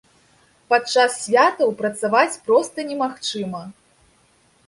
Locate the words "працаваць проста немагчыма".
1.83-3.61